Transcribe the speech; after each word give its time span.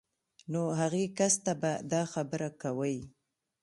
نو 0.51 0.61
هغې 0.79 1.03
کس 1.17 1.33
ته 1.43 1.53
به 1.61 1.71
دا 1.91 2.03
خبره 2.13 2.49
کوئ 2.61 2.97